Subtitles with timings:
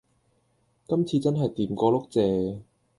[0.87, 2.61] 今次真係掂過碌蔗